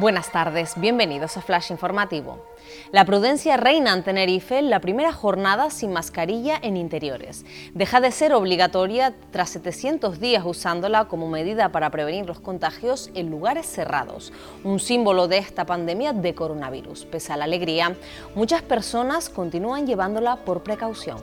[0.00, 2.42] Buenas tardes, bienvenidos a Flash Informativo.
[2.90, 7.44] La prudencia reina en Tenerife la primera jornada sin mascarilla en interiores.
[7.74, 13.28] Deja de ser obligatoria tras 700 días usándola como medida para prevenir los contagios en
[13.28, 14.32] lugares cerrados,
[14.64, 17.04] un símbolo de esta pandemia de coronavirus.
[17.04, 17.94] Pese a la alegría,
[18.34, 21.18] muchas personas continúan llevándola por precaución.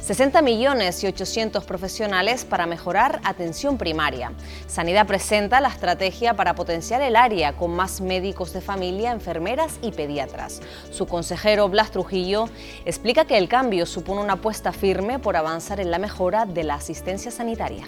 [0.00, 4.32] 60 millones y 800 profesionales para mejorar atención primaria.
[4.66, 9.92] Sanidad presenta la estrategia para potenciar el área con más médicos de familia, enfermeras y
[9.92, 10.60] pediatras.
[10.90, 12.48] Su consejero Blas Trujillo
[12.84, 16.74] explica que el cambio supone una apuesta firme por avanzar en la mejora de la
[16.74, 17.86] asistencia sanitaria.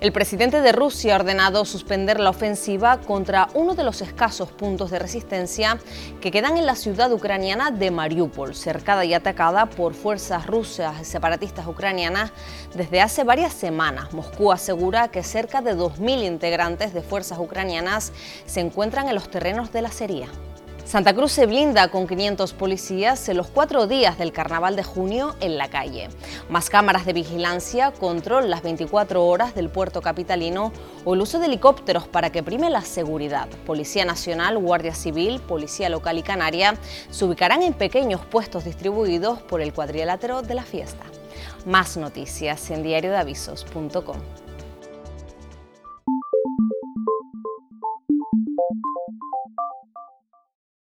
[0.00, 4.90] El presidente de Rusia ha ordenado suspender la ofensiva contra uno de los escasos puntos
[4.90, 5.78] de resistencia
[6.22, 11.04] que quedan en la ciudad ucraniana de Mariupol, cercada y atacada por fuerzas rusas y
[11.04, 12.32] separatistas ucranianas
[12.74, 14.14] desde hace varias semanas.
[14.14, 18.14] Moscú asegura que cerca de 2.000 integrantes de fuerzas ucranianas
[18.46, 20.28] se encuentran en los terrenos de la Sería.
[20.84, 25.36] Santa Cruz se blinda con 500 policías en los cuatro días del carnaval de junio
[25.40, 26.08] en la calle.
[26.48, 30.72] Más cámaras de vigilancia, control las 24 horas del puerto capitalino
[31.04, 33.48] o el uso de helicópteros para que prime la seguridad.
[33.66, 36.74] Policía Nacional, Guardia Civil, Policía Local y Canaria
[37.10, 41.04] se ubicarán en pequeños puestos distribuidos por el cuadrilátero de la fiesta.
[41.66, 44.16] Más noticias en diariodeavisos.com.